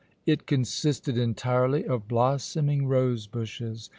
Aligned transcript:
It 0.25 0.47
consisted 0.47 1.15
entirely 1.15 1.85
of 1.85 2.07
blossoming 2.07 2.87
rose 2.87 3.27
bushes. 3.27 3.87